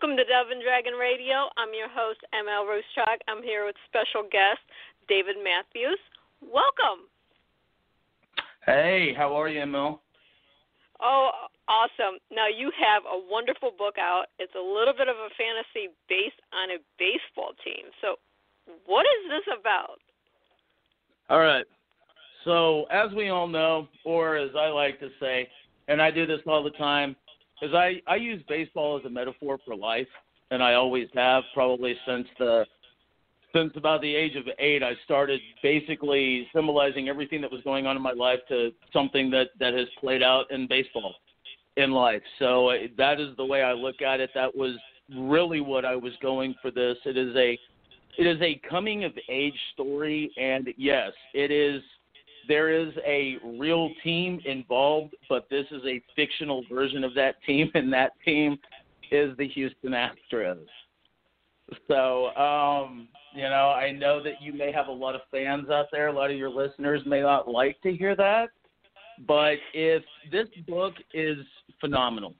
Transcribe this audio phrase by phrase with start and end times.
[0.00, 1.52] Welcome to Dove and Dragon Radio.
[1.60, 3.20] I'm your host, ML Ruscsak.
[3.28, 4.64] I'm here with special guest,
[5.12, 6.00] David Matthews.
[6.40, 7.04] Welcome.
[8.64, 9.98] Hey, how are you, ML?
[11.02, 11.30] Oh,
[11.68, 12.16] awesome.
[12.32, 14.32] Now, you have a wonderful book out.
[14.38, 17.92] It's a little bit of a fantasy based on a baseball team.
[18.00, 18.16] So,
[18.86, 20.00] what is this about?
[21.28, 21.66] All right.
[22.46, 25.46] So, as we all know, or as I like to say,
[25.88, 27.16] and I do this all the time,
[27.62, 30.08] is I, I use baseball as a metaphor for life,
[30.50, 32.66] and I always have, probably since the
[33.52, 37.96] since about the age of eight, I started basically symbolizing everything that was going on
[37.96, 41.14] in my life to something that that has played out in baseball
[41.76, 42.22] in life.
[42.38, 44.30] So that is the way I look at it.
[44.34, 44.76] That was
[45.16, 46.96] really what I was going for this.
[47.04, 47.58] It is a
[48.18, 51.82] it is a coming of age story, and yes, it is.
[52.48, 57.70] There is a real team involved, but this is a fictional version of that team,
[57.74, 58.58] and that team
[59.10, 60.66] is the Houston Astros.
[61.88, 65.86] So, um, you know, I know that you may have a lot of fans out
[65.92, 66.08] there.
[66.08, 68.48] A lot of your listeners may not like to hear that,
[69.26, 71.38] but if this book is
[71.80, 72.34] phenomenal,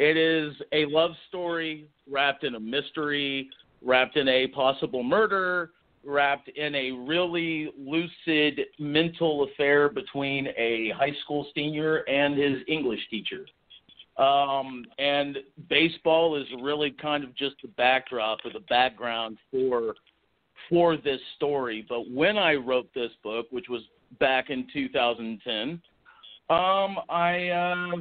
[0.00, 3.48] it is a love story wrapped in a mystery,
[3.80, 5.70] wrapped in a possible murder,
[6.06, 13.00] wrapped in a really lucid mental affair between a high school senior and his English
[13.10, 13.46] teacher.
[14.16, 15.38] Um, and
[15.68, 19.94] baseball is really kind of just the backdrop or the background for
[20.68, 21.84] for this story.
[21.88, 23.82] But when I wrote this book, which was
[24.20, 25.80] back in 2010,
[26.48, 27.96] um, I uh,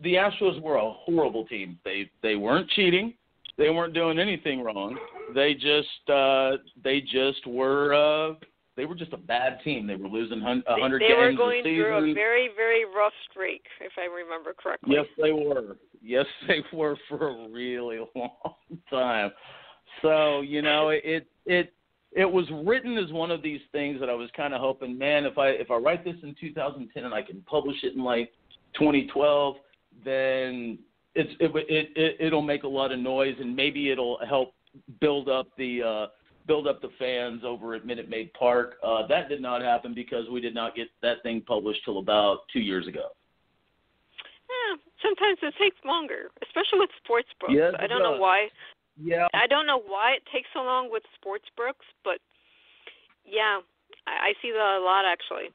[0.00, 1.78] the Astros were a horrible team.
[1.84, 3.14] They they weren't cheating.
[3.58, 4.96] They weren't doing anything wrong.
[5.34, 8.34] They just uh, they just were uh,
[8.78, 9.86] they were just a bad team.
[9.86, 13.64] They were losing a hundred They games were going through a very, very rough streak,
[13.80, 14.94] if I remember correctly.
[14.94, 15.76] Yes, they were.
[16.00, 18.30] Yes, they were for a really long
[18.88, 19.32] time.
[20.00, 21.72] So you know, it it
[22.12, 25.24] it was written as one of these things that I was kind of hoping, man,
[25.24, 28.32] if I if I write this in 2010 and I can publish it in like
[28.78, 29.56] 2012,
[30.04, 30.78] then
[31.16, 34.54] it's it it, it it'll make a lot of noise and maybe it'll help
[35.00, 36.06] build up the uh
[36.46, 38.76] build up the fans over at Minute Maid Park.
[38.82, 42.38] Uh, that did not happen because we did not get that thing published till about
[42.52, 43.10] two years ago.
[44.48, 47.52] Yeah, sometimes it takes longer, especially with sports books.
[47.54, 48.48] Yes, I don't know why.
[49.00, 49.28] Yeah.
[49.34, 52.18] I don't know why it takes so long with sports books, but
[53.24, 53.60] yeah,
[54.06, 55.52] I, I see that a lot actually.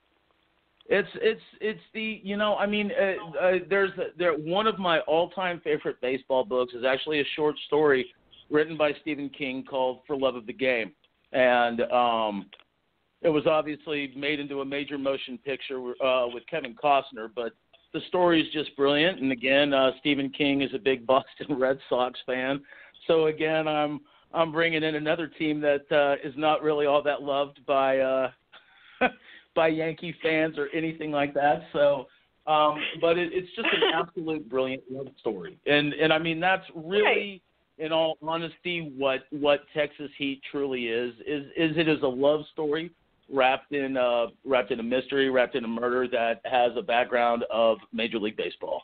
[0.87, 4.99] It's it's it's the you know I mean uh, uh, there's there one of my
[5.01, 8.13] all time favorite baseball books is actually a short story
[8.53, 10.93] written by Stephen King called For Love of the Game,
[11.33, 12.45] and um,
[13.21, 17.53] it was obviously made into a major motion picture uh, with Kevin Costner, but
[17.93, 19.19] the story is just brilliant.
[19.19, 22.61] And again, uh, Stephen King is a big Boston Red Sox fan,
[23.07, 23.99] so again I'm
[24.33, 27.99] I'm bringing in another team that uh, is not really all that loved by.
[27.99, 28.29] Uh,
[29.55, 31.61] by Yankee fans or anything like that.
[31.73, 32.07] So,
[32.47, 36.65] um, but it, it's just an absolute brilliant love story, and and I mean that's
[36.75, 37.41] really,
[37.77, 42.41] in all honesty, what what Texas Heat truly is is is it is a love
[42.51, 42.91] story
[43.31, 47.43] wrapped in uh, wrapped in a mystery, wrapped in a murder that has a background
[47.51, 48.83] of Major League Baseball,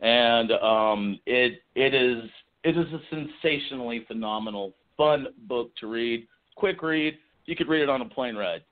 [0.00, 2.28] and um, it it is
[2.64, 6.26] it is a sensationally phenomenal, fun book to read,
[6.56, 7.18] quick read.
[7.46, 8.62] You could read it on a plane ride,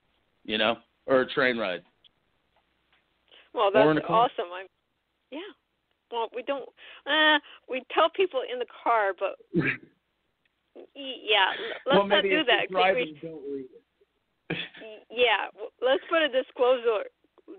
[0.45, 0.77] you know
[1.09, 1.81] or a train ride.
[3.53, 4.45] Well, that's awesome.
[4.55, 4.67] I'm,
[5.31, 5.39] yeah.
[6.11, 6.67] Well, we don't.
[7.05, 7.39] Uh,
[7.69, 9.37] we tell people in the car, but
[10.95, 11.53] yeah,
[11.85, 12.69] let's well, not do that.
[12.71, 13.65] driving, we, don't read
[14.49, 14.57] it.
[15.11, 17.05] yeah, let's put a disclosure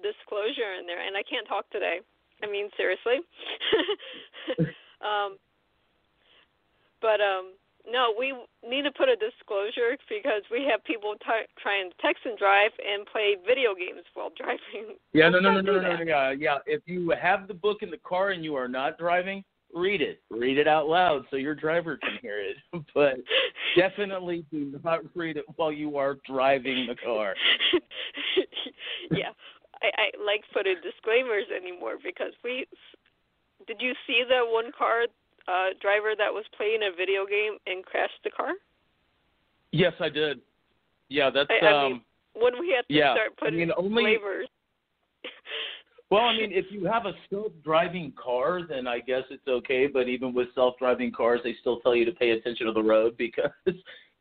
[0.02, 1.04] disclosure in there.
[1.04, 2.00] And I can't talk today.
[2.42, 3.20] I mean, seriously.
[5.04, 5.36] um,
[7.02, 7.54] but um,
[7.88, 8.34] no, we
[8.68, 12.70] need to put a disclosure because we have people t- trying to text and drive
[12.78, 14.96] and play video games while driving.
[15.12, 16.58] Yeah, no, no, no, no, no, no, yeah, yeah.
[16.66, 19.42] If you have the book in the car and you are not driving,
[19.74, 20.20] read it.
[20.30, 22.56] Read it out loud so your driver can hear it.
[22.94, 23.16] But
[23.76, 27.34] definitely do not read it while you are driving the car.
[29.10, 29.30] yeah,
[29.82, 32.66] I, I like putting disclaimers anymore because we.
[33.66, 35.06] Did you see the one car
[35.48, 38.52] uh, driver that was playing a video game and crashed the car?
[39.72, 40.40] Yes, I did.
[41.08, 41.92] Yeah, that's I, I um.
[41.92, 42.00] mean,
[42.34, 44.48] when we have to yeah, start I mean, only- flavors.
[46.10, 49.86] Well, I mean, if you have a self-driving car, then I guess it's okay.
[49.86, 53.16] But even with self-driving cars, they still tell you to pay attention to the road
[53.18, 53.52] because,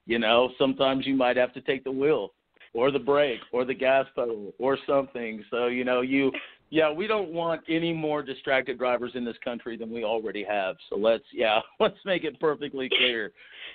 [0.05, 2.33] you know, sometimes you might have to take the wheel
[2.75, 5.43] or the brake or the gas pedal or something.
[5.49, 6.31] So you know, you
[6.69, 10.75] yeah, we don't want any more distracted drivers in this country than we already have.
[10.89, 13.31] So let's, yeah, let's make it perfectly clear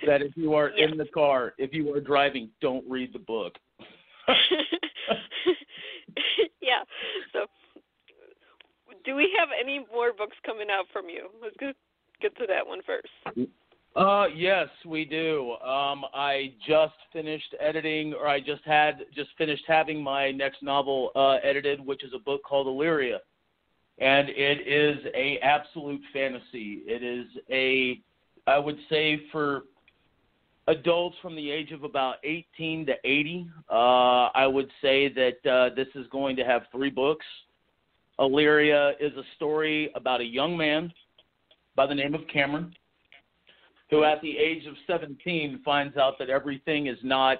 [0.07, 0.85] that if you are yeah.
[0.85, 3.53] in the car, if you are driving, don't read the book.
[6.61, 6.83] yeah.
[7.33, 7.45] So,
[9.03, 11.29] do we have any more books coming out from you?
[11.41, 11.75] Let's get
[12.21, 13.09] get to that one first.
[13.95, 15.53] Uh, yes, we do.
[15.63, 21.11] Um, I just finished editing, or I just had just finished having my next novel
[21.15, 23.19] uh, edited, which is a book called Illyria,
[23.99, 26.83] and it is a absolute fantasy.
[26.85, 28.01] It is a,
[28.47, 29.63] I would say, for
[30.67, 33.47] adults from the age of about 18 to 80.
[33.69, 37.25] Uh, I would say that uh, this is going to have three books.
[38.19, 40.91] Illyria is a story about a young man
[41.77, 42.73] by the name of Cameron,
[43.89, 47.39] who at the age of 17 finds out that everything is not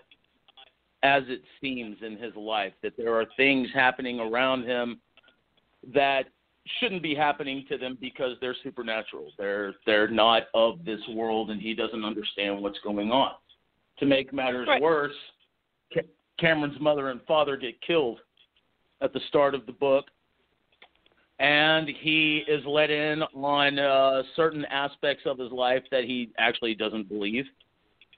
[1.04, 5.00] as it seems in his life, that there are things happening around him
[5.94, 6.26] that
[6.80, 9.32] shouldn't be happening to them because they're supernatural.
[9.38, 13.34] They're they're not of this world, and he doesn't understand what's going on.
[14.00, 14.82] To make matters right.
[14.82, 15.14] worse,
[16.40, 18.20] Cameron's mother and father get killed
[19.02, 20.06] at the start of the book,
[21.40, 26.76] and he is let in on uh, certain aspects of his life that he actually
[26.76, 27.46] doesn't believe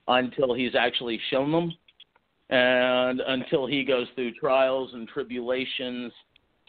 [0.07, 1.73] until he's actually shown them,
[2.49, 6.13] and until he goes through trials and tribulations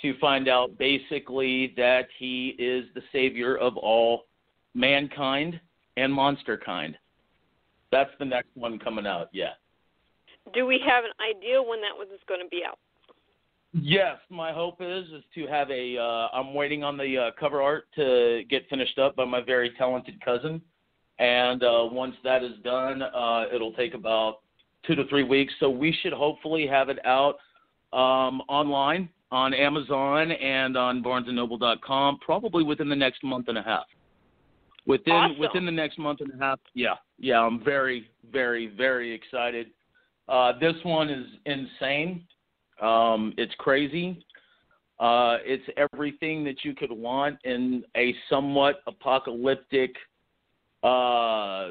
[0.02, 4.24] to find out basically that he is the savior of all
[4.74, 5.60] mankind
[5.96, 6.96] and monster kind.
[7.92, 9.52] That's the next one coming out, yeah.
[10.54, 12.78] Do we have an idea when that one is going to be out?
[13.72, 15.98] Yes, my hope is is to have a.
[15.98, 19.72] Uh, I'm waiting on the uh, cover art to get finished up by my very
[19.76, 20.62] talented cousin,
[21.18, 24.38] and uh, once that is done, uh, it'll take about
[24.86, 25.52] two to three weeks.
[25.60, 27.36] So we should hopefully have it out
[27.92, 33.84] um, online on Amazon and on BarnesandNoble.com probably within the next month and a half.
[34.86, 35.38] Within awesome.
[35.38, 39.66] within the next month and a half, yeah, yeah, I'm very, very, very excited.
[40.26, 42.24] Uh, this one is insane.
[42.80, 44.25] Um, it's crazy.
[45.00, 49.94] Uh, it's everything that you could want in a somewhat apocalyptic
[50.82, 51.70] uh,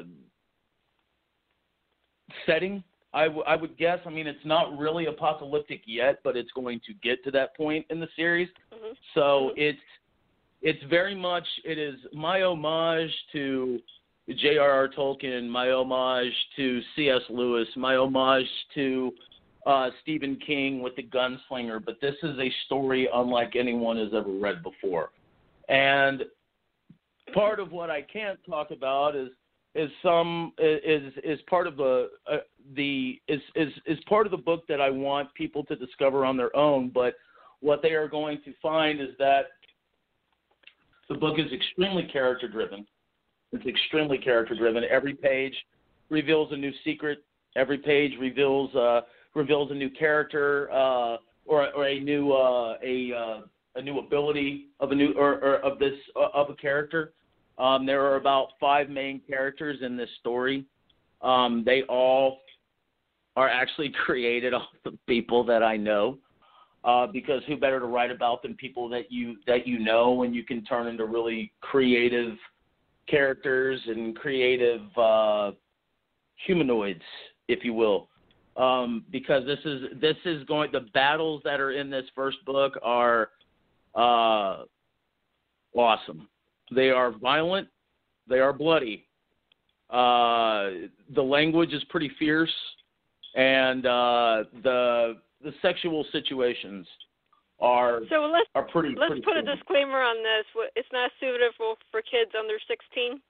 [2.46, 2.82] setting.
[3.12, 3.98] I, w- I would guess.
[4.06, 7.86] I mean, it's not really apocalyptic yet, but it's going to get to that point
[7.90, 8.48] in the series.
[8.72, 8.92] Mm-hmm.
[9.14, 9.52] So Mhm.
[9.56, 9.80] it's
[10.60, 13.80] it's very much it is my homage to
[14.28, 14.88] J.R.R.
[14.88, 17.22] Tolkien, my homage to C.S.
[17.30, 19.14] Lewis, my homage to
[19.68, 21.84] uh, Stephen King with the Gunslinger.
[21.84, 25.10] But this is a story unlike anyone has ever read before,
[25.68, 26.24] and
[27.34, 29.28] part of what I can't talk about is
[29.74, 32.38] is some is is part of the uh,
[32.74, 36.36] the is is is part of the book that I want people to discover on
[36.36, 36.88] their own.
[36.88, 37.14] But
[37.60, 39.48] what they are going to find is that
[41.10, 42.86] the book is extremely character driven.
[43.52, 44.82] It's extremely character driven.
[44.90, 45.54] Every page
[46.08, 47.24] reveals a new secret.
[47.56, 49.02] Every page reveals uh,
[49.38, 53.40] reveals a new character uh, or or a new uh, a uh,
[53.76, 57.12] a new ability of a new or, or of this uh, of a character.
[57.56, 60.64] Um, there are about five main characters in this story.
[61.22, 62.38] Um, they all
[63.36, 66.18] are actually created off of people that I know,
[66.84, 70.34] uh, because who better to write about than people that you that you know, and
[70.34, 72.34] you can turn into really creative
[73.08, 75.52] characters and creative uh,
[76.46, 77.02] humanoids,
[77.48, 78.08] if you will.
[78.58, 82.76] Um, because this is this is going the battles that are in this first book
[82.82, 83.30] are
[83.94, 84.64] uh,
[85.74, 86.28] awesome.
[86.74, 87.68] They are violent.
[88.28, 89.06] They are bloody.
[89.90, 92.52] Uh, the language is pretty fierce,
[93.36, 96.86] and uh, the the sexual situations
[97.60, 98.94] are So let's are pretty.
[98.98, 100.68] let's pretty put a disclaimer on this.
[100.76, 103.20] It's not suitable for kids under 16.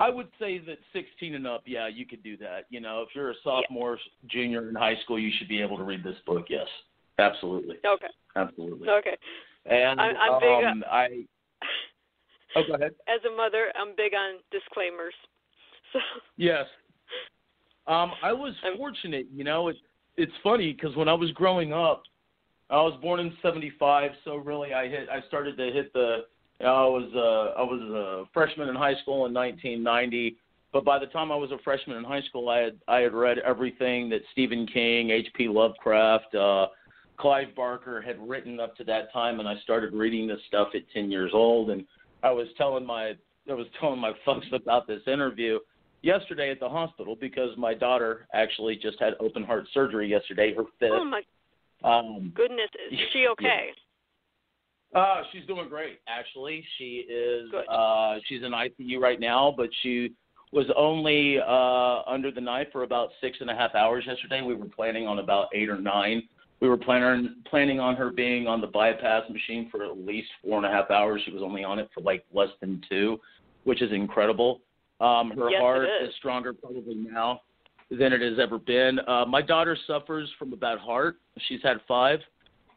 [0.00, 2.66] I would say that 16 and up, yeah, you could do that.
[2.68, 5.84] You know, if you're a sophomore, junior in high school, you should be able to
[5.84, 6.46] read this book.
[6.48, 6.66] Yes,
[7.18, 8.08] absolutely, Okay.
[8.34, 8.88] absolutely.
[8.88, 9.16] Okay.
[9.66, 11.26] And I'm- I'm big on- um, I.
[12.56, 12.94] Oh, go ahead.
[13.08, 15.14] As a mother, I'm big on disclaimers.
[15.92, 16.00] So
[16.36, 16.66] Yes.
[17.86, 19.68] Um, I was I'm- fortunate, you know.
[19.68, 19.76] It,
[20.16, 22.02] it's funny because when I was growing up,
[22.70, 25.08] I was born in '75, so really I hit.
[25.08, 26.26] I started to hit the.
[26.60, 30.36] I was uh, I was a freshman in high school in 1990,
[30.72, 33.12] but by the time I was a freshman in high school, I had I had
[33.12, 35.48] read everything that Stephen King, H.P.
[35.48, 36.66] Lovecraft, uh,
[37.16, 40.82] Clive Barker had written up to that time, and I started reading this stuff at
[40.92, 41.70] 10 years old.
[41.70, 41.84] And
[42.22, 43.14] I was telling my
[43.50, 45.58] I was telling my folks about this interview
[46.02, 50.54] yesterday at the hospital because my daughter actually just had open heart surgery yesterday.
[50.54, 50.90] Her fifth.
[50.92, 51.22] oh my
[51.82, 53.70] Um, goodness, is she okay?
[54.94, 55.98] Uh, she's doing great.
[56.06, 57.50] Actually, she is.
[57.50, 57.64] Good.
[57.68, 60.12] Uh, she's in ICU right now, but she
[60.52, 64.40] was only uh, under the knife for about six and a half hours yesterday.
[64.42, 66.22] We were planning on about eight or nine.
[66.60, 70.56] We were planning planning on her being on the bypass machine for at least four
[70.56, 71.20] and a half hours.
[71.24, 73.18] She was only on it for like less than two,
[73.64, 74.60] which is incredible.
[75.00, 76.14] Um, her Yes, heart is.
[76.18, 77.40] stronger probably now
[77.90, 79.00] than it has ever been.
[79.08, 81.16] Uh, my daughter suffers from a bad heart.
[81.48, 82.20] She's had five.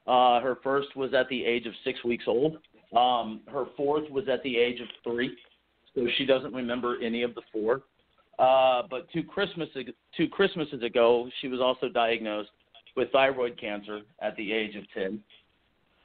[0.07, 2.57] Uh, her first was at the age of six weeks old.
[2.95, 5.35] Um, her fourth was at the age of three,
[5.93, 7.81] so she doesn't remember any of the four.
[8.39, 9.67] Uh, but two Christmas
[10.15, 12.51] two Christmases ago, she was also diagnosed
[12.95, 15.21] with thyroid cancer at the age of ten.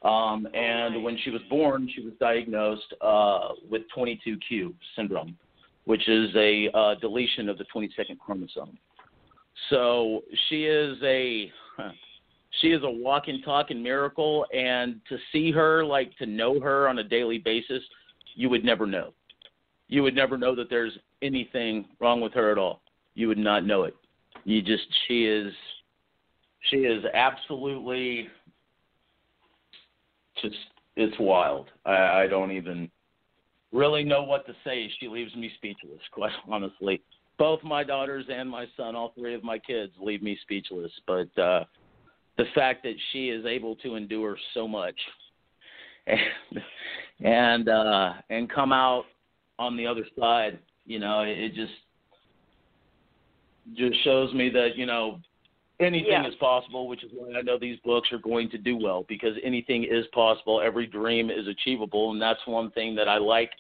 [0.03, 5.37] Um, and when she was born, she was diagnosed uh, with 22q syndrome,
[5.85, 8.77] which is a uh, deletion of the 22nd chromosome.
[9.71, 11.53] So she is a
[12.61, 16.99] she is a walking, talking miracle, and to see her, like to know her on
[16.99, 17.83] a daily basis,
[18.35, 19.13] you would never know.
[19.89, 20.93] You would never know that there's
[21.23, 22.83] anything wrong with her at all.
[23.15, 23.95] You would not know it.
[24.45, 25.53] You just she is
[26.71, 28.29] she is absolutely
[30.41, 30.57] just
[30.97, 31.69] it's wild.
[31.87, 32.91] I, I don't even
[33.73, 34.91] really know what to say.
[35.01, 37.03] She leaves me speechless, quite honestly.
[37.39, 40.93] Both my daughters and my son, all three of my kids, leave me speechless.
[41.07, 41.65] But uh
[42.37, 44.97] the fact that she is able to endure so much
[46.07, 46.21] and
[47.25, 49.05] and uh and come out
[49.59, 51.73] on the other side, you know, it, it just
[53.75, 55.21] just shows me that, you know,
[55.79, 56.27] anything Yeah.
[56.27, 59.37] is possible, which is why I know these books are going to do well because
[59.45, 63.51] anything is possible, every dream is achievable, and that's one thing that I like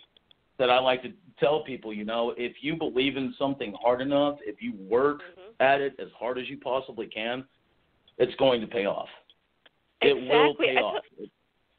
[0.59, 4.39] that I like to tell people, you know, if you believe in something hard enough,
[4.45, 5.55] if you work Mhm.
[5.61, 7.49] at it as hard as you possibly can,
[8.19, 9.09] it's going to pay off.
[10.01, 11.05] It will pay I off.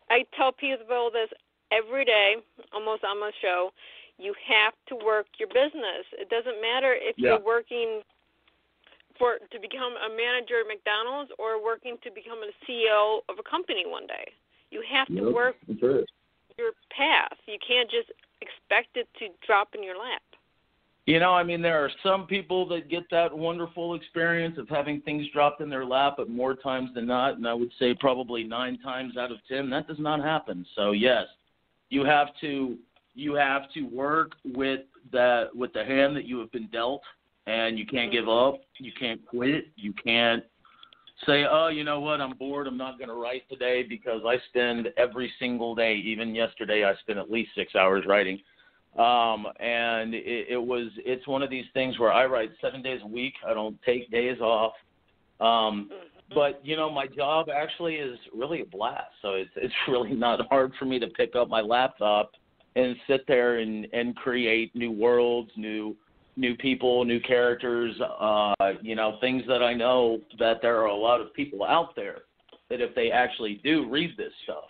[0.10, 1.30] I tell people this
[1.72, 2.36] every day,
[2.72, 3.72] almost on my show.
[4.18, 6.06] You have to work your business.
[6.14, 7.32] It doesn't matter if Yeah.
[7.32, 8.04] you're working
[9.18, 13.44] for to become a manager at McDonald's or working to become a CEO of a
[13.44, 14.34] company one day.
[14.72, 15.56] You have to Yep, work
[16.58, 17.38] your path.
[17.46, 18.12] You can't just
[18.42, 20.22] expect it to drop in your lap.
[21.06, 25.02] You know, I mean, there are some people that get that wonderful experience of having
[25.02, 28.44] things dropped in their lap, but more times than not, and I would say probably
[28.44, 30.66] nine times out of ten, that does not happen.
[30.76, 31.26] So yes,
[31.90, 32.78] you have to
[33.16, 34.82] you have to work with
[35.12, 37.02] that with the hand that you have been dealt,
[37.48, 38.62] and you can't give up.
[38.78, 39.66] You can't quit.
[39.76, 40.44] You can't
[41.26, 42.66] say, oh, you know what, I'm bored.
[42.66, 46.96] I'm not going to write today because I spend every single day, even yesterday, I
[47.02, 48.40] spent at least six hours writing
[49.00, 53.02] um and it, it was it's one of these things where i write seven days
[53.04, 53.34] a week.
[53.48, 54.74] I don't take days off.
[55.40, 56.36] Um Mhm.
[56.36, 59.12] but you know my job actually is really a blast.
[59.22, 62.32] So it's it's really not hard for me to pick up my laptop
[62.76, 65.96] and sit there and and create new worlds new
[66.36, 70.96] new people new characters uh you know things that i know that there are a
[70.96, 72.20] lot of people out there
[72.70, 74.64] that if they actually do read this stuff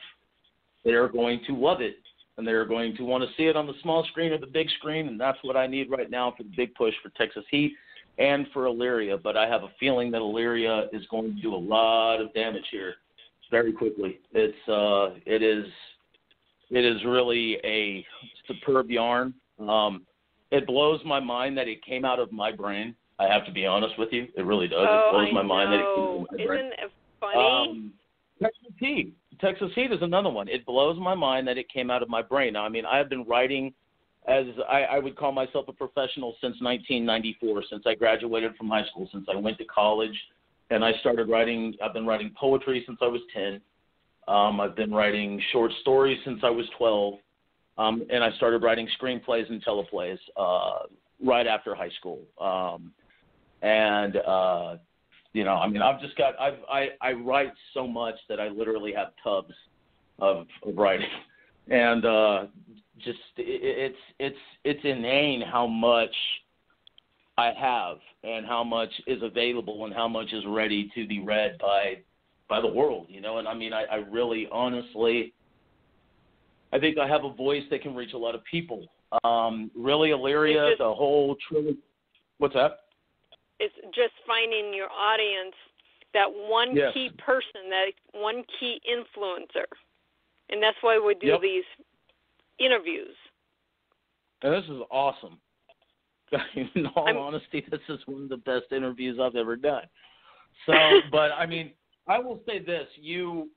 [0.84, 2.03] they're going to love it
[2.38, 4.68] and they're going to want to see it on the small screen or the big
[4.80, 7.74] screen, and that's what I need right now for the big push for Texas Heat
[8.18, 9.18] and for Illyria.
[9.18, 12.66] But I have a feeling that Illyria is going to do a lot of damage
[12.72, 12.96] here
[13.52, 14.20] very quickly.
[14.32, 15.66] It's uh, it is
[16.72, 18.06] it is really a
[18.48, 19.34] superb yarn.
[19.60, 20.06] Um,
[20.52, 22.96] it blows my mind that it came out of my brain.
[23.20, 24.28] I have to be honest with you.
[24.36, 24.86] It really does.
[24.90, 25.48] oh, it blows I my know.
[25.48, 26.66] mind that it came out of my brain.
[26.66, 27.70] Isn't it funny?
[27.70, 27.94] Um,
[28.42, 29.14] Texas Heat.
[29.44, 30.48] Texas Heat is another one.
[30.48, 32.56] It blows my mind that it came out of my brain.
[32.56, 33.74] I mean, I have been writing
[34.26, 38.86] as I, I would call myself a professional since 1994, since I graduated from high
[38.86, 40.16] school, since I went to college,
[40.70, 41.76] and I started writing.
[41.84, 43.60] I've been writing poetry since I was 10.
[44.30, 47.16] Um, I've been writing short stories since I was 12,
[47.78, 50.88] um, and I started writing screenplays and teleplays uh,
[51.22, 52.22] right after high school.
[52.40, 52.94] Um,
[53.62, 54.78] and uh,
[55.34, 58.50] you know, I mean, I've just got I've I I write so much that I
[58.50, 59.54] literally have tubs
[60.20, 61.08] of, of writing,
[61.70, 62.46] and uh,
[63.00, 66.14] just it, it's it's it's inane how much
[67.38, 71.58] I have and how much is available and how much is ready to be read
[71.60, 71.98] by
[72.48, 73.40] by the world, you know.
[73.40, 75.34] And I mean, I, I really honestly,
[76.72, 78.86] I think I have a voice that can reach a lot of people.
[79.24, 81.80] Um, really, Illyria, the whole trilogy.
[82.38, 82.83] What's that?
[83.64, 85.56] It's just finding your audience,
[86.14, 86.94] that one Yes.
[86.94, 89.66] key person, that one key influencer,
[90.50, 91.42] and that's why we do Yep.
[91.42, 91.64] these
[92.60, 93.16] interviews.
[94.42, 95.40] And this is awesome.
[96.56, 99.88] In all I'm- honesty, this is one of the best interviews I've ever done.
[100.66, 100.74] So,
[101.12, 101.74] but I mean,
[102.08, 103.50] I will say this: you,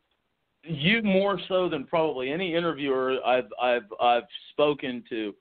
[0.63, 5.35] you more so than probably any interviewer I've I've I've spoken to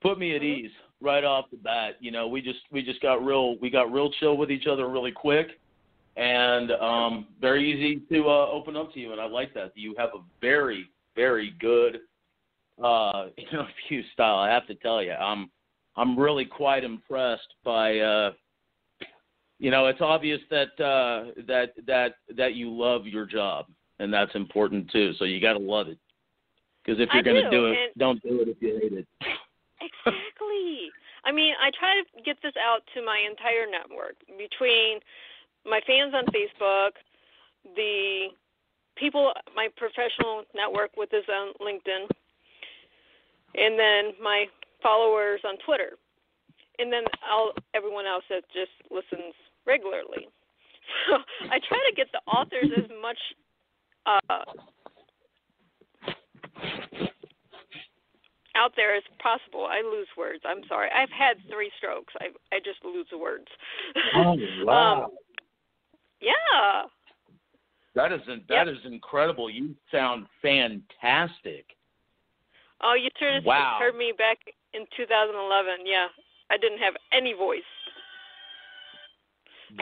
[0.00, 0.64] put me at Mhm.
[0.64, 1.96] ease right off the bat.
[2.00, 4.88] You know, we just we just got real we got real chill with each other
[4.88, 5.48] really quick
[6.16, 9.72] and um very easy to uh open up to you and I like that.
[9.74, 12.00] You have a very very good
[12.82, 14.36] uh interview style.
[14.36, 15.12] I have to tell you.
[15.12, 15.50] I'm
[15.96, 18.32] I'm really quite impressed by uh
[19.58, 23.66] you know, it's obvious that uh that that that you love your job
[24.00, 25.12] and that's important too.
[25.18, 25.98] So you got to love it.
[26.82, 28.92] Because if you're going to do, do it, and- don't do it if you hate
[28.92, 29.06] it.
[29.80, 30.90] Exactly.
[31.24, 35.00] I mean, I try to get this out to my entire network between
[35.64, 36.92] my fans on Facebook,
[37.76, 38.28] the
[38.96, 42.08] people, my professional network with is on LinkedIn,
[43.54, 44.46] and then my
[44.82, 45.96] followers on Twitter,
[46.78, 49.34] and then all everyone else that just listens
[49.66, 50.28] regularly.
[51.08, 53.16] So I try to get the authors as much
[54.06, 54.42] uh,
[58.60, 59.66] out there as possible.
[59.66, 60.40] I lose words.
[60.44, 60.90] I'm sorry.
[60.94, 62.12] I've had three strokes.
[62.20, 63.48] I I just lose the words.
[64.14, 65.10] Oh wow, um,
[66.20, 66.82] yeah.
[67.94, 69.48] that is that is incredible.
[69.48, 71.64] You sound fantastic.
[72.82, 73.76] Oh, you turned Wow.
[73.78, 74.38] heard me back
[74.72, 75.86] in 2011.
[75.86, 76.08] Yeah,
[76.50, 77.62] I didn't have any voice.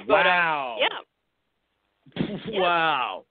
[0.07, 0.79] But, uh, Wow.
[0.81, 0.99] Yeah.
[2.61, 3.25] wow.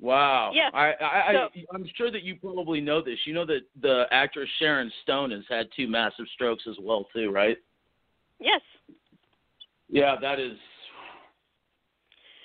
[0.00, 0.52] Wow.
[0.54, 0.70] Yeah.
[0.72, 3.18] I, I, So- I I'm sure that you probably know this.
[3.26, 7.30] You know that the actress Sharon Stone has had two massive strokes as well too,
[7.30, 7.58] right?
[8.40, 8.62] Yes.
[9.88, 10.56] Yeah, that is.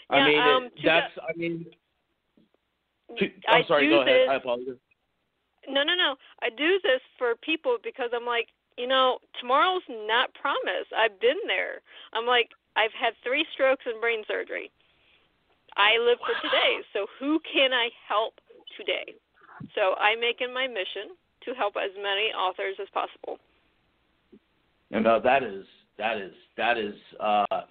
[0.10, 1.14] I Yeah, mean, um, it, that's.
[1.18, 1.66] I mean,
[3.18, 3.86] to, I I'm sorry.
[3.88, 4.16] do Go ahead.
[4.22, 4.76] this- I apologize.
[5.68, 6.16] No, no, no.
[6.44, 10.94] I do this for people because I'm like, you know, tomorrow's not promised.
[10.96, 11.82] I've been there.
[12.14, 14.70] I'm like, I've had three strokes and brain surgery.
[15.78, 16.84] I live for today.
[16.94, 18.36] So who can I help
[18.78, 19.16] today?
[19.74, 21.16] So I make it my mission
[21.46, 23.38] to help as many authors as possible.
[24.92, 25.66] And uh, that is
[25.98, 27.62] that is that is uh,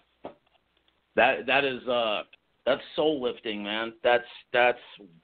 [1.17, 2.23] that that is uh,
[2.67, 3.93] that's soul lifting, man.
[4.03, 4.79] That's that's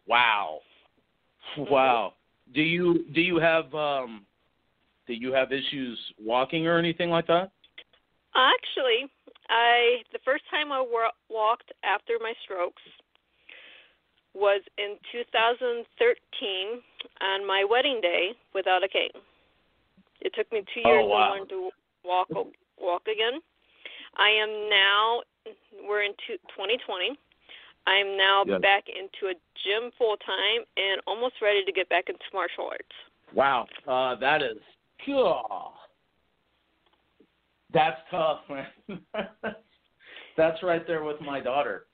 [0.06, 0.60] wow,
[1.58, 2.14] wow.
[2.54, 4.24] Do you do you have um,
[5.06, 7.50] do you have issues walking or anything like that?
[8.34, 9.10] Actually,
[9.50, 12.82] I the first time I wa- walked after my strokes
[14.32, 15.84] was in 2013
[17.20, 19.10] on my wedding day without a cane.
[20.20, 21.26] It took me two Oh, years wow.
[21.26, 21.70] to learn to
[22.04, 22.28] walk
[22.78, 23.40] walk again.
[24.16, 25.22] I am now
[25.86, 27.18] we're in 2020.
[27.86, 28.58] I am now Yeah.
[28.58, 29.34] back into a
[29.64, 32.94] gym full time and almost ready to get back into martial arts.
[33.32, 34.58] Wow, uh, that is
[35.06, 35.72] God.
[37.72, 38.66] That's tough, man.
[40.36, 41.86] That's right there with my daughter.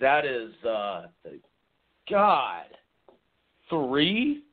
[0.00, 1.06] That is uh,
[2.08, 2.64] God.
[3.70, 4.44] Three?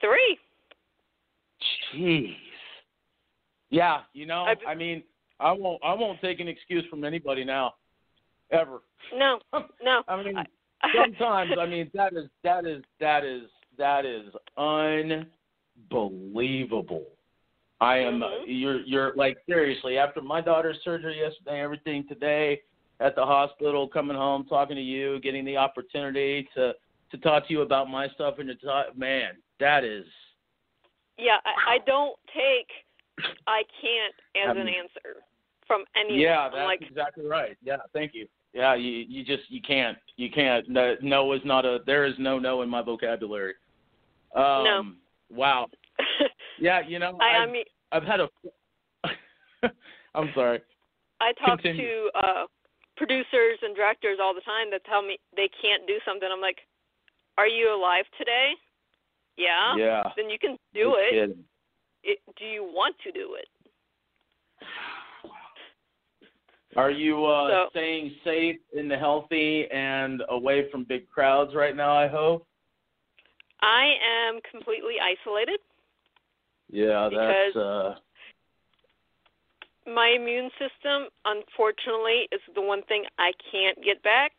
[0.00, 0.38] Three.
[1.94, 2.34] Jeez.
[3.70, 5.02] Yeah, you know, I've- I mean,
[5.40, 7.74] I won't I won't take an excuse from anybody now.
[8.50, 8.82] Ever.
[9.16, 9.40] No,
[9.82, 10.02] no.
[10.08, 10.36] I mean,
[10.94, 13.44] sometimes I mean that is that is that is
[13.78, 14.32] that is
[15.90, 17.06] unbelievable.
[17.82, 18.44] I am Mhm.
[18.46, 22.62] you're you're like seriously after my daughter's surgery yesterday, everything today
[23.00, 26.74] at the hospital, coming home, talking to you, getting the opportunity to
[27.10, 30.06] to talk to you about my stuff and to talk, man, that is
[31.18, 32.70] Yeah, I, I don't take
[33.46, 35.24] I can't as Um, an answer
[35.66, 36.20] from anyone.
[36.20, 37.56] yeah, that's like, exactly right.
[37.62, 38.28] Yeah, thank you.
[38.52, 42.16] Yeah, you you just you can't you can't no, no is not a there is
[42.18, 43.54] no no in my vocabulary.
[44.36, 44.92] Um, No.
[45.30, 45.68] Wow.
[46.58, 48.28] Yeah, you know, I, I I've, mean, I've had a.
[50.14, 50.60] I'm sorry.
[51.20, 51.82] I talk Continue.
[51.86, 52.44] to uh
[52.96, 56.28] producers and directors all the time that tell me they can't do something.
[56.32, 56.58] I'm like,
[57.38, 58.50] are you alive today?
[59.36, 59.74] Yeah.
[59.76, 60.02] Yeah.
[60.16, 61.36] Then you can do it.
[62.02, 62.18] it.
[62.38, 63.46] Do you want to do it?
[66.76, 71.92] Are you uh, So- staying safe and healthy and away from big crowds right now?
[71.96, 72.46] I hope.
[73.60, 73.94] I
[74.26, 75.60] am completely isolated.
[76.72, 77.94] Yeah, that's uh.
[79.84, 84.32] My immune system, unfortunately, is the one thing I can't get back.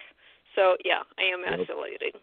[0.56, 2.20] So yeah, I am isolating.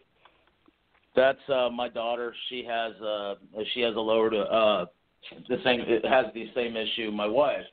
[1.15, 2.33] That's uh my daughter.
[2.49, 3.35] She has uh
[3.73, 4.85] she has a lower to uh
[5.47, 7.11] the same it has the same issue.
[7.11, 7.65] My wife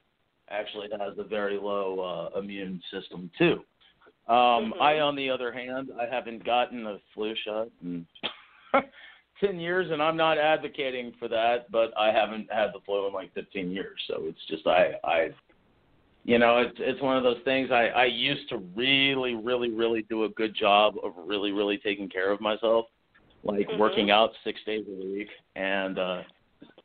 [0.51, 3.65] actually has a very low uh immune system too.
[4.29, 4.81] Um Mhm.
[4.81, 8.07] I on the other hand, I haven't gotten a flu shot in
[9.41, 13.13] 10 years and I'm not advocating for that, but I haven't had the flu in
[13.13, 13.99] like 15 years.
[14.09, 15.31] So it's just I I
[16.25, 17.71] you know, it's it's one of those things.
[17.71, 22.09] I I used to really, really, really do a good job of really, really taking
[22.09, 22.87] care of myself,
[23.45, 23.79] like Mhm.
[23.79, 26.23] working out six days a week, and uh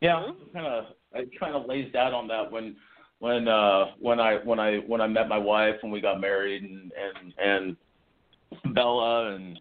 [0.02, 2.76] yeah, kind of I kind of lazed out on that when
[3.20, 6.63] when uh when I when I when I met my wife and we got married
[6.63, 9.60] and and and Bella and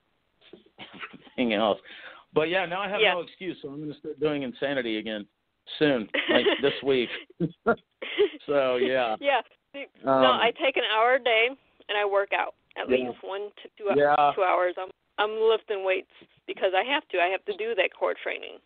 [1.12, 1.80] everything else.
[2.32, 3.14] But yeah, now I have Yeah.
[3.14, 5.26] no excuse, so I'm going to start doing insanity again
[5.78, 7.10] soon, like this week.
[8.46, 9.16] so yeah.
[9.20, 9.42] Yeah.
[9.72, 11.48] See, Um, no, I take an hour a day
[11.88, 13.08] and I work out at Yeah.
[13.08, 14.32] least one to two Yeah.
[14.34, 14.74] two hours.
[14.78, 16.12] I'm I'm lifting weights
[16.46, 17.20] because I have to.
[17.20, 18.58] I have to do that core training.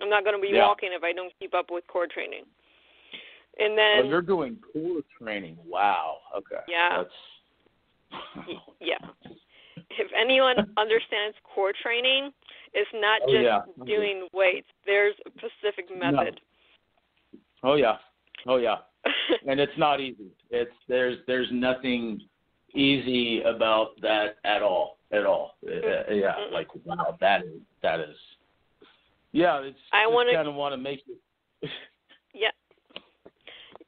[0.00, 0.66] I'm not going to be Yeah.
[0.66, 2.44] walking if I don't keep up with core training.
[3.58, 5.56] And then Oh, you're doing core training.
[5.64, 6.18] Wow.
[6.36, 6.60] Okay.
[6.68, 7.04] Yeah.
[7.04, 7.14] That's
[8.80, 8.98] yeah.
[9.90, 12.32] If anyone understands core training,
[12.76, 13.60] it's not Oh, just yeah.
[13.86, 14.68] doing weights.
[14.84, 16.40] There's a specific method.
[17.64, 17.96] Oh yeah.
[18.46, 18.76] Oh yeah.
[19.48, 20.30] And it's not easy.
[20.50, 22.20] It's there's there's nothing
[22.74, 24.98] easy about that at all.
[25.12, 25.56] At all.
[25.66, 26.14] Uh, uh mm-hmm.
[26.14, 26.34] yeah.
[26.34, 26.52] Mm-mm.
[26.52, 28.16] Like wow, that is that is.
[29.32, 31.16] Yeah, it's I wanna- kind of want to make you.
[32.34, 32.52] Yeah.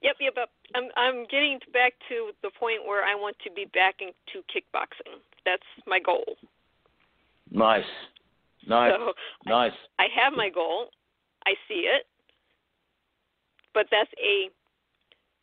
[0.01, 0.49] Yep, yep, yep.
[0.75, 5.21] I'm I'm getting back to the point where I want to be back into kickboxing.
[5.45, 6.25] That's my goal.
[7.51, 7.85] nice.
[8.69, 8.93] Nice.
[8.93, 9.13] So
[9.47, 9.73] nice.
[9.99, 10.89] I have my goal.
[11.47, 12.05] I see it.
[13.75, 14.51] But that's a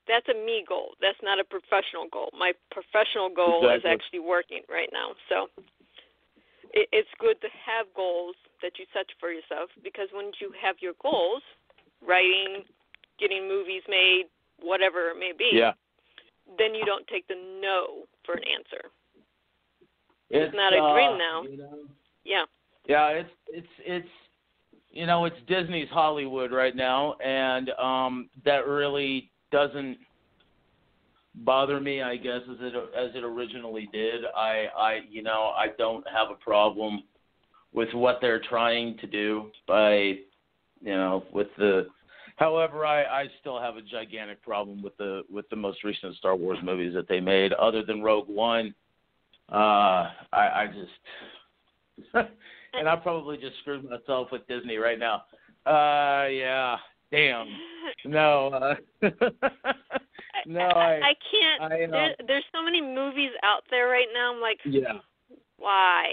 [0.08, 0.94] that's a me goal.
[1.02, 2.30] That's not a professional goal.
[2.38, 5.18] My professional goal is actually working right now.
[5.30, 5.50] So
[6.74, 10.76] it, it's good to have goals that you set for yourself because when you have
[10.80, 11.42] your goals,
[12.06, 12.64] writing,
[13.20, 14.26] getting movies made,
[14.62, 15.74] whatever it may be, Yeah.
[16.58, 18.92] then you don't take the no for an answer.
[20.30, 21.44] It's, not a uh, dream now.
[21.44, 21.80] You know,
[22.24, 22.46] Yeah.
[22.88, 24.08] Yeah, it's it's it's
[24.92, 29.98] you know it's Disney's Hollywood right now, and um, that really doesn't
[31.36, 32.02] bother me.
[32.02, 34.24] I guess as it as it originally did.
[34.36, 37.04] I I you know I don't have a problem
[37.74, 39.96] with what they're trying to do by
[40.82, 41.88] you know with the.
[42.36, 46.36] However, I I still have a gigantic problem with the with the most recent Star
[46.36, 48.76] Wars movies that they made, other than Rogue One.
[49.52, 52.30] Uh, I I just.
[52.78, 55.24] and I probably just screwed myself with Disney right now.
[55.66, 56.78] Uh, yeah,
[57.12, 57.48] damn.
[58.06, 58.76] No, uh,
[60.46, 61.62] no, I, I can't.
[61.62, 64.34] I, uh, there, there's so many movies out there right now.
[64.34, 65.00] I'm like, yeah,
[65.58, 66.08] why?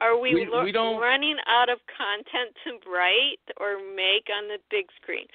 [0.00, 4.56] Are we, We- lo- we running out of content to write or make on the
[4.70, 5.26] big screen?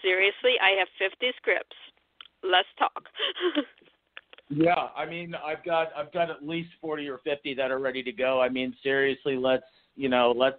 [0.00, 1.76] Seriously, I have 50 scripts.
[2.42, 3.04] Let's talk.
[4.54, 4.88] yeah.
[4.96, 8.12] I mean, I've got I've got at least forty or fifty that are ready to
[8.12, 8.40] go.
[8.40, 9.64] I mean, seriously, let's
[9.96, 10.58] you know, let's.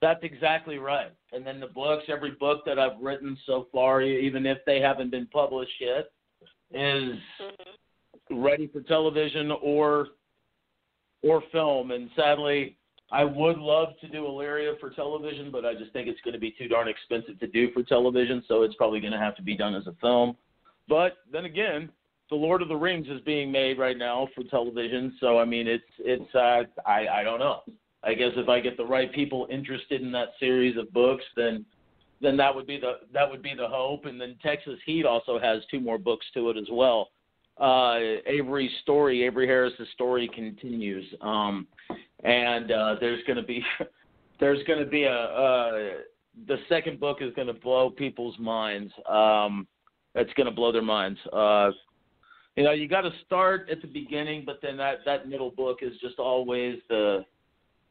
[0.00, 1.12] That's exactly right.
[1.32, 5.10] And then the books, every book that I've written so far, even if they haven't
[5.10, 6.10] been published yet,
[6.72, 7.54] is Mhm.
[8.30, 10.08] ready for television or
[11.22, 11.92] or film.
[11.92, 12.76] And sadly,
[13.12, 16.40] I would love to do Illyria for television, but I just think it's going to
[16.40, 19.42] be too darn expensive to do for television, so it's probably going to have to
[19.42, 20.36] be done as a film.
[20.88, 21.90] But then again,
[22.32, 25.68] The Lord of the Rings is being made right now for television, so I mean,
[25.68, 27.60] it's it's uh, I I don't know.
[28.02, 31.64] I guess if I get the right people interested in that series of books, then
[32.20, 34.06] then that would be the that would be the hope.
[34.06, 37.10] And then Texas Heat also has two more books to it as well
[37.60, 41.66] uh, Avery's story, Avery Harris's story continues, um,
[42.24, 43.62] and uh, there's going to be
[44.40, 45.70] there's going to be a uh,
[46.46, 48.92] the second book is going to blow people's minds.
[49.08, 49.66] Um,
[50.14, 51.18] it's going to blow their minds.
[51.32, 51.70] Uh,
[52.56, 55.78] you know, you got to start at the beginning, but then that that middle book
[55.82, 57.24] is just always the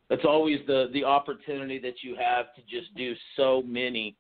[0.10, 4.16] it's always the the opportunity that you have to just do so many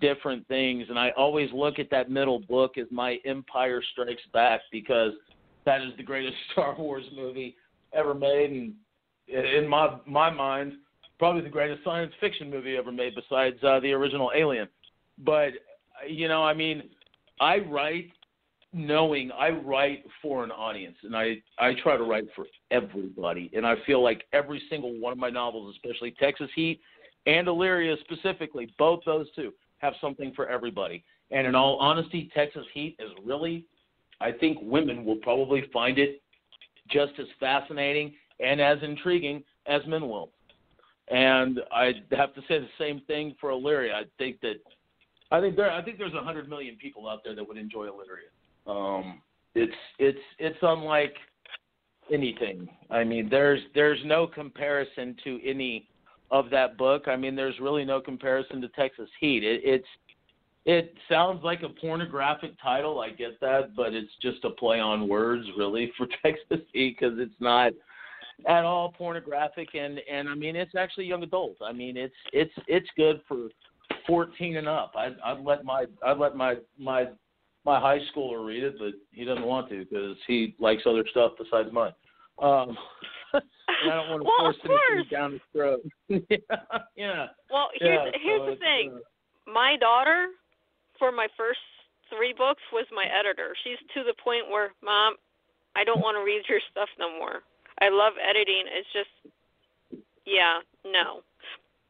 [0.00, 4.60] different things and I always look at that middle book as my Empire Strikes Back
[4.72, 5.12] because
[5.66, 7.54] that is the greatest Star Wars movie
[7.92, 8.74] ever made and
[9.28, 10.72] in my my mind
[11.18, 14.68] probably the greatest science fiction movie ever made besides uh, the original Alien.
[15.18, 15.50] But
[16.08, 16.90] you know, I mean,
[17.40, 18.10] I write
[18.74, 23.64] knowing I write for an audience and I I try to write for everybody and
[23.64, 26.80] I feel like every single one of my novels, especially Texas Heat
[27.26, 31.04] and Illyria specifically, both those two have something for everybody.
[31.30, 33.64] And in all honesty, Texas Heat is really,
[34.20, 36.20] I think women will probably find it
[36.90, 40.30] just as fascinating and as intriguing as men will.
[41.08, 43.94] And I have to say the same thing for Illyria.
[43.94, 44.56] I think that
[45.30, 47.86] I think there I think there's a hundred million people out there that would enjoy
[47.86, 48.28] Illyria.
[48.66, 49.20] Um,
[49.54, 51.14] it's it's it's unlike
[52.12, 52.68] anything.
[52.90, 55.88] I mean, there's there's no comparison to any
[56.30, 57.04] of that book.
[57.06, 59.44] I mean, there's really no comparison to Texas Heat.
[59.44, 59.86] It, it's
[60.64, 63.00] it sounds like a pornographic title.
[63.00, 67.18] I get that, but it's just a play on words, really, for Texas Heat because
[67.18, 67.72] it's not
[68.48, 71.56] at all pornographic, and and I mean it's actually young adult.
[71.64, 73.48] I mean it's it's it's good for
[74.06, 74.92] 14 and up.
[74.96, 77.06] I I'd let my I'd let my my
[77.64, 81.32] my high schooler read it, but he doesn't want to because he likes other stuff
[81.38, 81.92] besides mine.
[82.42, 82.76] Um,
[83.32, 85.80] and I don't want to well, force anything down his throat.
[86.08, 86.56] yeah,
[86.96, 87.26] yeah.
[87.50, 88.92] Well, here's yeah, here's so the thing.
[88.94, 90.28] uh, My daughter,
[90.98, 91.60] for my first
[92.14, 93.54] three books, was my editor.
[93.64, 95.14] She's to the point where, Mom,
[95.76, 97.42] I don't want to read your stuff no more.
[97.80, 98.64] I love editing.
[98.70, 99.10] It's just,
[100.26, 101.22] yeah, no.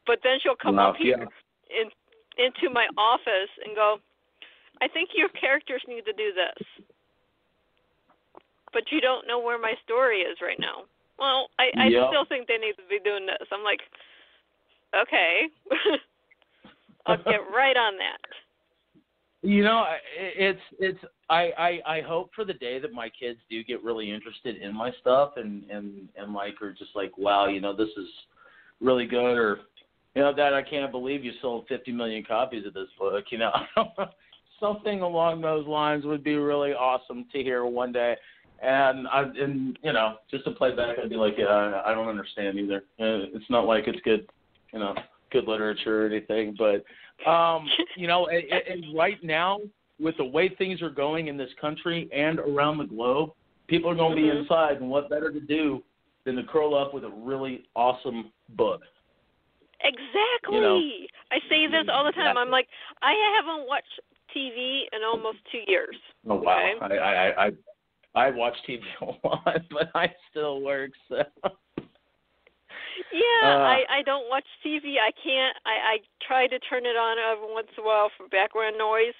[0.07, 1.81] But then she'll come up here yeah.
[1.81, 1.89] in
[2.37, 3.97] into my office and go,
[4.81, 6.85] I think your characters need to do this.
[8.73, 10.83] But you don't know where my story is right now.
[11.17, 12.07] Well, I, I Yep.
[12.09, 13.47] still think they need to be doing this.
[13.51, 13.79] I'm like,
[14.99, 15.47] okay.
[17.05, 18.17] I'll get right on that.
[19.43, 21.51] You know, I- it's it's I,
[21.85, 24.91] I I hope for the day that my kids do get really interested in my
[25.01, 28.07] stuff and and and like are just like, wow, you know, this is
[28.81, 29.59] really good, or
[30.15, 33.25] you know, that I can't believe you sold 50 million copies of this book.
[33.29, 33.51] You know,
[34.59, 38.15] something along those lines would be really awesome to hear one day.
[38.61, 41.93] And I and you know, just to play back, I'd be like, yeah, I I
[41.93, 42.77] don't understand either.
[42.99, 44.27] Uh, It's not like it's good,
[44.71, 44.95] you know,
[45.31, 46.83] good literature or anything, but
[47.29, 49.59] um, you know, and, and right now,
[49.99, 53.31] with the way things are going in this country and around the globe,
[53.67, 55.83] people are going to be inside, and what better to do
[56.25, 58.81] than to curl up with a really awesome book?
[59.81, 60.55] Exactly.
[60.55, 60.79] You know.
[61.31, 62.37] I say this all the time.
[62.37, 62.67] I'm like,
[63.01, 63.99] I haven't watched
[64.35, 65.95] TV in almost two years.
[66.27, 66.97] Oh wow, Okay.
[66.97, 67.51] I, I I
[68.15, 70.91] I watch TV a lot, but I still work.
[71.09, 71.23] So
[73.11, 74.97] Yeah, Uh, I I don't watch TV.
[74.99, 75.55] I can't.
[75.65, 79.15] I I try to turn it on every once in a while for background noise.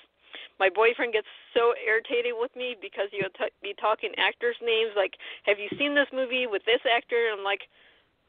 [0.59, 5.15] My boyfriend gets so irritated with me because he'll t- be talking actors' names like,
[5.43, 7.67] "Have you seen this movie with this actor?" And I'm like,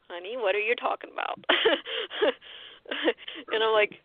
[0.09, 1.39] "Honey, what are you talking about?"
[3.51, 4.01] and I'm like,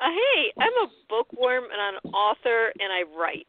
[0.00, 3.46] uh, "Hey, I'm a bookworm and I'm an author and I write."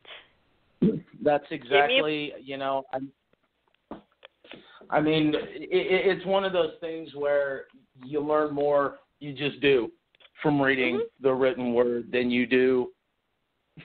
[1.23, 3.11] that's exactly you know I'm.
[4.89, 7.65] I mean, it, it, it's one of those things where
[8.05, 8.99] you learn more.
[9.19, 9.91] You just do
[10.41, 11.09] from reading Mhm.
[11.21, 12.93] the written word than you do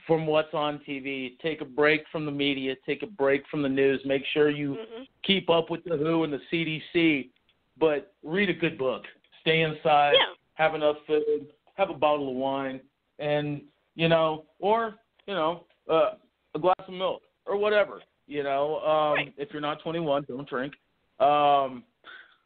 [0.07, 1.39] from what's on TV.
[1.41, 2.77] Take a break from the media.
[2.87, 4.05] Take a break from the news.
[4.05, 5.09] Make sure you Mhm.
[5.23, 7.31] keep up with the WHO and the CDC,
[7.79, 9.07] but read a good book.
[9.41, 10.15] Stay inside.
[10.15, 10.35] Yeah.
[10.55, 11.53] Have enough food.
[11.75, 12.81] Have a bottle of wine,
[13.19, 13.63] and
[13.95, 16.13] you know, or you know, uh,
[16.55, 18.01] a glass of milk or whatever.
[18.27, 19.35] You know, um, Right.
[19.37, 20.75] if you're not 21, don't drink.
[21.19, 21.85] Um,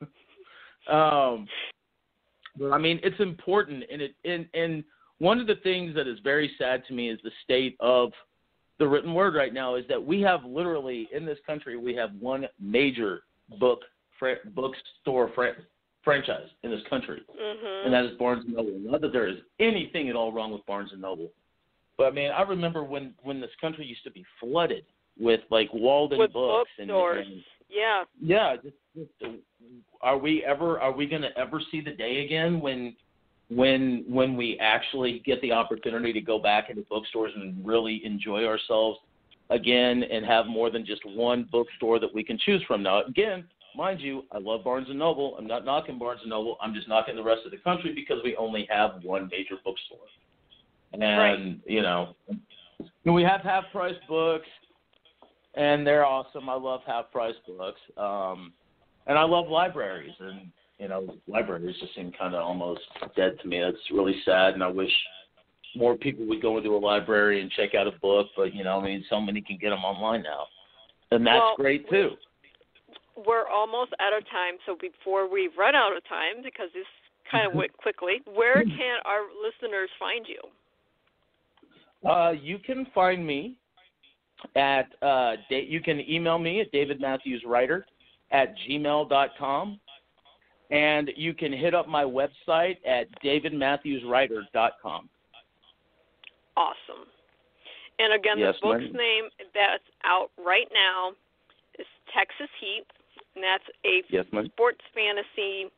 [0.89, 1.49] um,
[2.59, 4.85] but I mean, it's important, and it and and
[5.19, 8.12] one of the things that is very sad to me is the state of
[8.79, 12.11] the written word right now is that we have literally in this country we have
[12.21, 13.23] one major
[13.59, 13.81] book
[14.19, 15.57] fra- bookstore fra-
[16.07, 17.85] franchise in this country, Mhm.
[17.85, 18.79] and that is Barnes and Noble.
[18.79, 21.33] Not that there is anything at all wrong with Barnes and Noble,
[21.99, 24.85] but I mean, I remember when when this country used to be flooded
[25.19, 27.27] with like Walden with books and, bookstores.
[27.27, 28.05] and yeah.
[28.23, 29.31] yeah, just, just, uh,
[30.01, 32.95] are we ever are we going to ever see the day again when
[33.49, 38.45] when when we actually get the opportunity to go back into bookstores and really enjoy
[38.45, 39.01] ourselves
[39.51, 42.83] again and have more than just one bookstore that we can choose from.
[42.83, 43.45] Now, again,
[43.77, 45.37] mind you, I love Barnes and Noble.
[45.39, 46.57] I'm not knocking Barnes and Noble.
[46.61, 49.99] I'm just knocking the rest of the country because we only have one major bookstore.
[50.93, 51.59] And Right.
[51.67, 52.15] you know,
[53.05, 54.47] and we have half price books
[55.55, 56.49] and they're awesome.
[56.49, 57.81] I love half price books.
[57.97, 58.53] Um
[59.07, 62.83] and I love libraries and you know, libraries just seem kind of almost
[63.17, 63.61] dead to me.
[63.61, 64.93] That's really sad and I wish
[65.75, 68.81] more people would go into a library and check out a book, but you know,
[68.81, 70.47] I mean, so many can get them online now.
[71.11, 72.17] And that's Well, great too.
[73.26, 74.55] We're almost out of time.
[74.66, 76.87] So before we run out of time, because this
[77.31, 80.40] kind of went quickly, where can our listeners find you?
[82.09, 83.57] Uh, you can find me
[84.55, 87.83] at uh, da- you can email me at davidmatthewswriter
[88.33, 89.81] at gmail.com
[90.70, 95.09] and you can hit up my website at davidmatthewswriter.com.
[96.57, 97.07] Awesome.
[97.98, 99.24] And again, Yes, the book's name
[99.55, 101.12] that's out right now
[101.79, 102.85] is Texas Heat,
[103.37, 104.49] and that's a Yes, ma'am.
[104.53, 105.70] sports fantasy.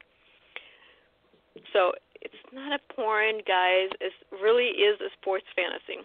[1.75, 1.93] So
[2.23, 3.91] it's not a porn, guys.
[4.01, 5.99] It really is a sports fantasy.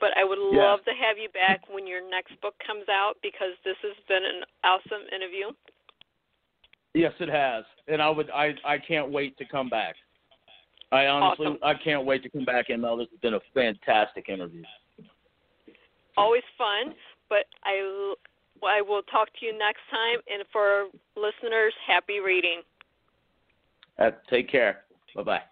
[0.00, 0.68] But I would Yeah.
[0.68, 4.24] love to have you back when your next book comes out because this has been
[4.24, 5.50] an awesome interview.
[6.94, 9.96] Yes, it has, and I would I I can't wait to come back.
[10.92, 11.58] I honestly, awesome.
[11.62, 12.94] I can't wait to come back in, Mel.
[12.94, 14.62] Uh, this has been a fantastic interview.
[16.18, 16.94] Always fun,
[17.30, 18.14] but I,
[18.66, 20.18] I will talk to you next time.
[20.30, 22.62] And for listeners, happy reading.
[23.98, 24.84] Uh, take care.
[25.14, 25.42] Bye bye.